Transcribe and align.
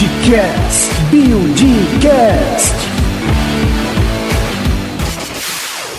Buildcast. 0.00 0.90
Buildcast. 1.10 2.74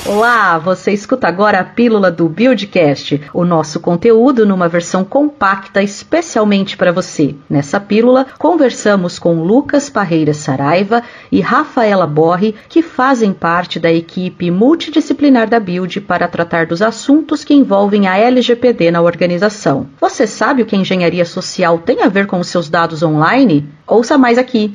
Olá, 0.07 0.57
você 0.57 0.91
escuta 0.91 1.27
agora 1.27 1.59
a 1.59 1.63
pílula 1.63 2.09
do 2.09 2.27
Buildcast, 2.27 3.21
o 3.31 3.45
nosso 3.45 3.79
conteúdo 3.79 4.43
numa 4.43 4.67
versão 4.67 5.05
compacta 5.05 5.83
especialmente 5.83 6.75
para 6.75 6.91
você. 6.91 7.35
Nessa 7.47 7.79
pílula, 7.79 8.25
conversamos 8.39 9.19
com 9.19 9.43
Lucas 9.43 9.87
Parreira 9.87 10.33
Saraiva 10.33 11.03
e 11.31 11.39
Rafaela 11.39 12.07
Borri, 12.07 12.55
que 12.67 12.81
fazem 12.81 13.31
parte 13.31 13.79
da 13.79 13.93
equipe 13.93 14.49
multidisciplinar 14.49 15.47
da 15.47 15.59
Build 15.59 16.01
para 16.01 16.27
tratar 16.27 16.65
dos 16.65 16.81
assuntos 16.81 17.43
que 17.43 17.53
envolvem 17.53 18.07
a 18.07 18.17
LGPD 18.17 18.89
na 18.89 19.01
organização. 19.01 19.85
Você 19.99 20.25
sabe 20.25 20.63
o 20.63 20.65
que 20.65 20.75
a 20.75 20.79
engenharia 20.79 21.25
social 21.25 21.77
tem 21.77 22.01
a 22.01 22.09
ver 22.09 22.25
com 22.25 22.39
os 22.39 22.47
seus 22.47 22.67
dados 22.67 23.03
online? 23.03 23.69
Ouça 23.91 24.17
mais 24.17 24.37
aqui. 24.37 24.73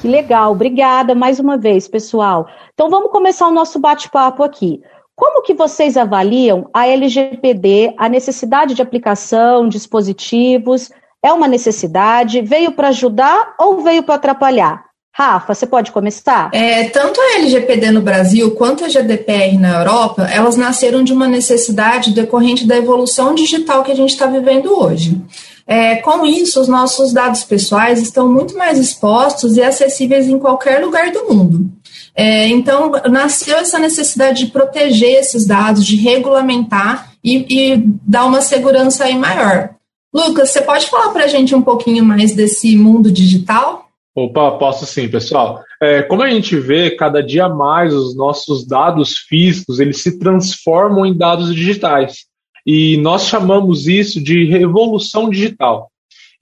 Que 0.00 0.08
legal, 0.08 0.50
obrigada 0.50 1.14
mais 1.14 1.38
uma 1.38 1.56
vez, 1.56 1.86
pessoal. 1.86 2.48
Então 2.74 2.90
vamos 2.90 3.12
começar 3.12 3.46
o 3.46 3.52
nosso 3.52 3.78
bate-papo 3.78 4.42
aqui. 4.42 4.80
Como 5.14 5.42
que 5.42 5.54
vocês 5.54 5.96
avaliam 5.96 6.68
a 6.74 6.88
LGPD, 6.88 7.94
a 7.96 8.08
necessidade 8.08 8.74
de 8.74 8.82
aplicação, 8.82 9.68
dispositivos? 9.68 10.90
É 11.24 11.32
uma 11.32 11.46
necessidade? 11.46 12.42
Veio 12.42 12.72
para 12.72 12.88
ajudar 12.88 13.54
ou 13.56 13.80
veio 13.80 14.02
para 14.02 14.16
atrapalhar? 14.16 14.84
Rafa, 15.12 15.54
você 15.54 15.66
pode 15.68 15.92
começar? 15.92 16.50
É, 16.52 16.88
tanto 16.88 17.20
a 17.20 17.36
LGPD 17.36 17.92
no 17.92 18.02
Brasil 18.02 18.50
quanto 18.56 18.84
a 18.84 18.88
GDPR 18.88 19.56
na 19.56 19.78
Europa, 19.78 20.28
elas 20.30 20.56
nasceram 20.56 21.04
de 21.04 21.12
uma 21.12 21.28
necessidade 21.28 22.12
decorrente 22.12 22.66
da 22.66 22.76
evolução 22.76 23.36
digital 23.36 23.84
que 23.84 23.92
a 23.92 23.96
gente 23.96 24.10
está 24.10 24.26
vivendo 24.26 24.66
hoje. 24.78 25.16
É, 25.66 25.96
com 25.96 26.24
isso, 26.24 26.60
os 26.60 26.68
nossos 26.68 27.12
dados 27.12 27.42
pessoais 27.42 28.00
estão 28.00 28.28
muito 28.32 28.56
mais 28.56 28.78
expostos 28.78 29.56
e 29.56 29.62
acessíveis 29.62 30.28
em 30.28 30.38
qualquer 30.38 30.84
lugar 30.84 31.10
do 31.10 31.28
mundo. 31.28 31.68
É, 32.14 32.46
então, 32.46 32.92
nasceu 33.10 33.56
essa 33.58 33.78
necessidade 33.78 34.44
de 34.44 34.52
proteger 34.52 35.18
esses 35.18 35.44
dados, 35.44 35.84
de 35.84 35.96
regulamentar 35.96 37.12
e, 37.22 37.44
e 37.50 37.82
dar 38.06 38.26
uma 38.26 38.40
segurança 38.40 39.04
aí 39.04 39.18
maior. 39.18 39.70
Lucas, 40.14 40.50
você 40.50 40.62
pode 40.62 40.86
falar 40.86 41.10
para 41.10 41.24
a 41.24 41.28
gente 41.28 41.54
um 41.54 41.60
pouquinho 41.60 42.04
mais 42.04 42.34
desse 42.34 42.76
mundo 42.76 43.10
digital? 43.10 43.86
Opa, 44.14 44.52
posso 44.52 44.86
sim, 44.86 45.08
pessoal. 45.08 45.62
É, 45.82 46.00
como 46.02 46.22
a 46.22 46.30
gente 46.30 46.56
vê, 46.58 46.90
cada 46.92 47.22
dia 47.22 47.50
mais 47.50 47.92
os 47.92 48.16
nossos 48.16 48.66
dados 48.66 49.18
físicos 49.28 49.78
eles 49.78 50.00
se 50.00 50.18
transformam 50.18 51.04
em 51.04 51.14
dados 51.14 51.54
digitais. 51.54 52.24
E 52.66 52.96
nós 52.96 53.26
chamamos 53.26 53.86
isso 53.86 54.20
de 54.20 54.44
revolução 54.44 55.30
digital. 55.30 55.90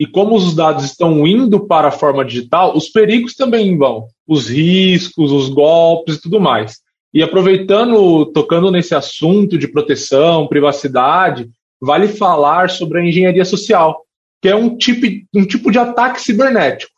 E 0.01 0.07
como 0.07 0.35
os 0.35 0.55
dados 0.55 0.85
estão 0.85 1.27
indo 1.27 1.67
para 1.67 1.89
a 1.89 1.93
forma 1.93 2.25
digital, 2.25 2.77
os 2.77 2.89
perigos 2.89 3.35
também 3.35 3.77
vão, 3.77 4.07
os 4.27 4.49
riscos, 4.49 5.31
os 5.31 5.49
golpes 5.49 6.17
e 6.17 6.21
tudo 6.23 6.41
mais. 6.41 6.79
E 7.13 7.23
aproveitando, 7.23 8.27
tocando 8.27 8.71
nesse 8.73 8.95
assunto 8.95 9.57
de 9.57 9.69
proteção, 9.69 10.49
privacidade, 10.49 11.49
vale 11.81 12.09
falar 12.09 12.71
sobre 12.71 12.99
a 12.99 13.05
engenharia 13.05 13.45
social, 13.45 14.03
que 14.43 14.49
é 14.49 14.57
um 14.57 14.77
tipo, 14.77 15.07
um 15.33 15.45
tipo 15.45 15.71
de 15.71 15.79
ataque 15.79 16.21
cibernético. 16.21 16.91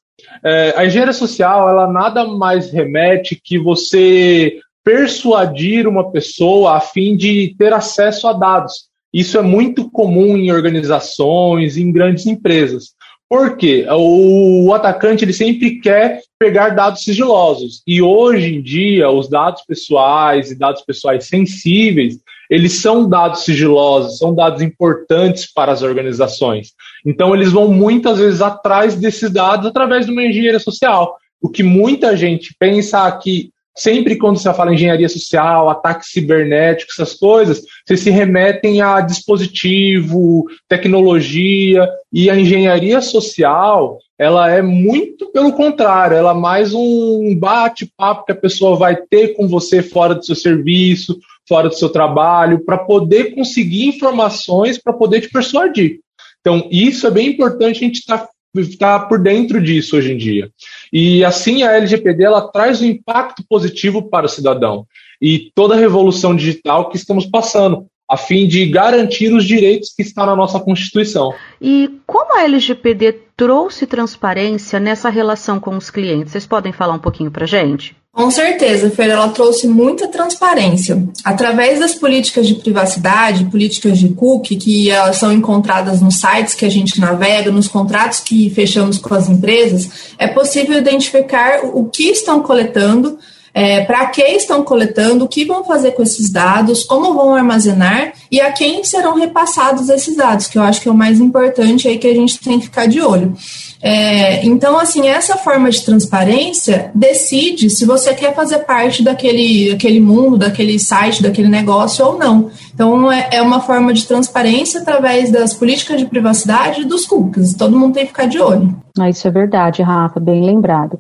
É, 0.43 0.73
a 0.77 0.87
engenharia 0.87 1.13
social, 1.13 1.69
ela 1.69 1.87
nada 1.87 2.25
mais 2.25 2.71
remete 2.71 3.39
que 3.43 3.59
você 3.59 4.59
persuadir 4.83 5.87
uma 5.87 6.13
pessoa 6.13 6.77
a 6.77 6.81
fim 6.81 7.17
de 7.17 7.55
ter 7.59 7.73
acesso 7.73 8.27
a 8.29 8.33
dados. 8.33 8.86
Isso 9.17 9.39
é 9.39 9.43
muito 9.43 9.91
comum 9.91 10.37
em 10.37 10.53
organizações, 10.53 11.79
em 11.79 11.91
grandes 11.91 12.27
empresas. 12.27 12.91
Por 13.27 13.57
quê? 13.57 13.87
O 13.91 14.71
atacante 14.75 15.25
ele 15.25 15.33
sempre 15.33 15.81
quer 15.81 16.21
pegar 16.39 16.75
dados 16.75 17.03
sigilosos. 17.03 17.83
E 17.87 18.03
hoje 18.03 18.57
em 18.57 18.61
dia, 18.61 19.11
os 19.11 19.27
dados 19.27 19.63
pessoais 19.67 20.51
e 20.51 20.55
dados 20.59 20.83
pessoais 20.83 21.27
sensíveis, 21.27 22.19
eles 22.51 22.83
são 22.83 23.09
dados 23.09 23.43
sigilosos, 23.43 24.19
são 24.19 24.35
dados 24.35 24.61
importantes 24.61 25.51
para 25.51 25.73
as 25.73 25.81
organizações. 25.81 26.75
Então, 27.07 27.35
eles 27.35 27.51
vão 27.51 27.73
muitas 27.73 28.19
vezes 28.19 28.43
atrás 28.43 28.97
desses 28.97 29.31
dados 29.31 29.67
através 29.67 30.05
de 30.05 30.13
uma 30.13 30.25
engenharia 30.25 30.61
social. 30.61 31.17
O 31.41 31.49
que 31.49 31.63
muita 31.63 32.15
gente 32.15 32.55
pensa 32.59 33.11
que 33.13 33.51
sempre 33.77 34.17
quando 34.17 34.39
você 34.39 34.53
fala 34.55 34.73
engenharia 34.73 35.09
social, 35.09 35.69
ataque 35.69 36.07
cibernético, 36.07 36.91
essas 36.93 37.15
coisas, 37.15 37.63
vocês 37.85 38.01
se 38.01 38.11
remetem 38.11 38.81
a 38.81 39.01
dispositivo, 39.01 40.47
tecnologia, 40.69 41.89
e 42.13 42.31
a 42.31 42.37
engenharia 42.39 43.01
social, 43.03 43.99
ela 44.19 44.51
é 44.51 44.63
muito 44.63 45.31
pelo 45.31 45.53
contrário, 45.53 46.17
ela 46.17 46.31
é 46.31 46.35
mais 46.35 46.73
um 46.73 47.37
bate-papo 47.39 48.25
que 48.25 48.33
a 48.33 48.37
pessoa 48.37 48.75
vai 48.77 48.97
ter 48.97 49.35
com 49.35 49.47
você 49.47 49.83
fora 49.83 50.15
do 50.15 50.25
seu 50.25 50.35
serviço, 50.35 51.19
fora 51.47 51.69
do 51.69 51.75
seu 51.75 51.91
trabalho, 51.91 52.65
para 52.65 52.79
poder 52.79 53.35
conseguir 53.35 53.87
informações, 53.87 54.79
para 54.79 54.95
poder 54.95 55.21
te 55.21 55.29
persuadir. 55.29 56.01
Então, 56.41 56.67
isso 56.71 57.07
é 57.07 57.11
bem 57.11 57.29
importante 57.29 57.77
a 57.77 57.87
gente 57.87 57.99
estar 57.99 58.19
tá 58.19 58.29
está 58.61 58.99
por 58.99 59.19
dentro 59.19 59.63
disso 59.63 59.97
hoje 59.97 60.13
em 60.13 60.17
dia. 60.17 60.51
E 60.93 61.25
assim 61.25 61.63
a 61.63 61.77
LGPD 61.77 62.25
ela 62.25 62.49
traz 62.49 62.81
um 62.81 62.87
impacto 62.87 63.43
positivo 63.49 64.09
para 64.09 64.27
o 64.27 64.29
cidadão 64.29 64.87
e 65.21 65.51
toda 65.55 65.75
a 65.75 65.79
revolução 65.79 66.35
digital 66.35 66.89
que 66.89 66.97
estamos 66.97 67.27
passando, 67.27 67.87
a 68.09 68.17
fim 68.17 68.47
de 68.47 68.67
garantir 68.67 69.33
os 69.33 69.45
direitos 69.45 69.93
que 69.95 70.03
estão 70.03 70.27
na 70.27 70.37
nossa 70.37 70.61
Constituição. 70.61 71.35
E 71.61 71.91
como 72.07 72.39
a 72.39 72.45
LGPD 72.45 73.13
trouxe 73.37 73.87
transparência 73.87 74.79
nessa 74.79 75.09
relação 75.09 75.59
com 75.59 75.77
os 75.77 75.91
clientes? 75.91 76.33
Vocês 76.33 76.47
podem 76.47 76.73
falar 76.73 76.95
um 76.95 77.01
pouquinho 77.01 77.31
para 77.31 77.47
gente? 77.47 77.97
Com 78.17 78.31
certeza, 78.31 78.89
Fer, 78.89 79.11
ela 79.11 79.29
trouxe 79.29 79.69
muita 79.69 80.09
transparência. 80.09 81.07
Através 81.23 81.81
das 81.81 81.95
políticas 81.95 82.49
de 82.49 82.55
privacidade, 82.55 83.45
políticas 83.45 83.99
de 83.99 84.09
cookie, 84.09 84.57
que 84.57 84.91
elas 84.91 85.19
são 85.19 85.31
encontradas 85.31 86.01
nos 86.01 86.19
sites 86.19 86.55
que 86.55 86.65
a 86.65 86.71
gente 86.71 86.99
navega, 86.99 87.51
nos 87.51 87.69
contratos 87.69 88.21
que 88.21 88.49
fechamos 88.49 88.97
com 88.97 89.13
as 89.13 89.29
empresas, 89.29 90.15
é 90.17 90.27
possível 90.29 90.79
identificar 90.79 91.61
o 91.63 91.91
que 91.91 92.05
estão 92.05 92.41
coletando, 92.41 93.19
é, 93.57 93.81
para 93.81 94.05
que 94.09 94.21
estão 94.21 94.63
coletando, 94.63 95.25
o 95.25 95.29
que 95.29 95.47
vão 95.47 95.65
fazer 95.65 95.93
com 95.93 96.03
esses 96.03 96.29
dados, 96.29 96.85
como 96.85 97.15
vão 97.15 97.35
armazenar 97.35 98.13
e 98.31 98.39
a 98.39 98.53
quem 98.53 98.85
serão 98.85 99.15
repassados 99.15 99.89
esses 99.89 100.15
dados, 100.15 100.47
que 100.47 100.59
eu 100.59 100.63
acho 100.63 100.79
que 100.79 100.91
é 100.91 100.93
o 100.93 100.95
mais 100.95 101.21
importante 101.21 101.89
aí 101.89 101.97
que 101.97 102.07
a 102.07 102.15
gente 102.15 102.39
tem 102.39 102.59
que 102.59 102.67
ficar 102.67 102.85
de 102.85 103.01
olho. 103.01 103.35
É, 103.81 104.45
então, 104.45 104.79
assim, 104.79 105.09
essa 105.09 105.39
forma 105.39 105.71
de 105.71 105.83
transparência 105.83 106.91
decide 106.95 107.71
se 107.71 107.87
você 107.87 108.13
quer 108.13 108.35
fazer 108.35 108.59
parte 108.59 109.03
daquele, 109.03 109.71
daquele 109.71 110.01
mundo, 110.01 110.37
daquele 110.37 110.79
site, 110.79 111.23
daquele 111.23 111.49
negócio 111.49 112.05
ou 112.05 112.19
não. 112.19 112.51
Então, 112.77 113.11
é, 113.11 113.31
é 113.33 113.41
uma 113.41 113.59
forma 113.59 113.91
de 113.95 114.07
transparência 114.07 114.83
através 114.83 115.33
das 115.33 115.55
políticas 115.55 115.99
de 115.99 116.05
privacidade 116.05 116.83
e 116.83 116.85
dos 116.85 117.07
cookies. 117.07 117.55
Todo 117.55 117.79
mundo 117.79 117.95
tem 117.95 118.03
que 118.03 118.11
ficar 118.11 118.27
de 118.27 118.39
olho. 118.39 118.77
Ah, 118.99 119.09
isso 119.09 119.27
é 119.27 119.31
verdade, 119.31 119.83
Rafa, 119.83 120.21
bem 120.21 120.45
lembrado. 120.45 120.99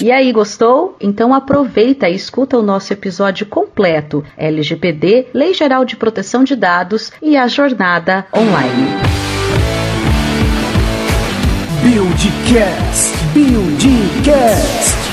E 0.00 0.12
aí, 0.12 0.32
gostou? 0.32 0.96
Então 1.00 1.34
aproveita 1.34 2.08
e 2.08 2.14
escuta 2.14 2.56
o 2.56 2.62
nosso 2.62 2.92
episódio 2.92 3.46
completo: 3.46 4.24
LGPD, 4.36 5.26
Lei 5.34 5.54
Geral 5.54 5.84
de 5.84 5.96
Proteção 5.96 6.44
de 6.44 6.54
Dados 6.54 7.12
e 7.20 7.36
a 7.36 7.48
Jornada 7.48 8.26
Online. 8.32 9.20
Buildcast. 11.82 13.16
Buildcast. 13.34 15.09